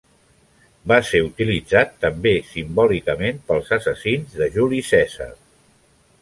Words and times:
Va 0.91 0.95
ser 1.09 1.19
utilitzat 1.25 1.93
també 2.05 2.31
simbòlicament 2.53 3.45
pels 3.51 3.71
assassins 3.79 4.35
de 4.41 4.49
Juli 4.57 4.83
Cèsar. 4.91 5.31